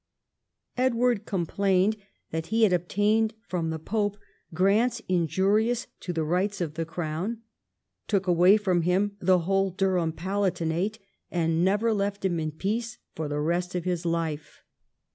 Edward 0.77 1.27
complained 1.27 1.95
that 2.31 2.47
he 2.47 2.63
had 2.63 2.73
obtained 2.73 3.35
from 3.47 3.69
the 3.69 3.77
pope 3.77 4.17
grants 4.51 4.99
injurious 5.07 5.85
to 5.99 6.11
the 6.11 6.23
rights 6.23 6.59
of 6.59 6.73
the 6.73 6.85
crown, 6.85 7.43
took 8.07 8.25
away 8.25 8.57
from 8.57 8.81
him 8.81 8.83
some 8.83 8.89
of 8.89 8.93
his 8.93 9.09
best 9.75 10.65
manors, 10.65 10.97
and 11.29 11.63
never 11.63 11.93
left 11.93 12.25
him 12.25 12.39
in 12.39 12.49
peace 12.51 12.97
for 13.13 13.27
the 13.27 13.39
rest 13.39 13.75
of 13.75 13.85
his 13.85 14.03
life. 14.03 14.63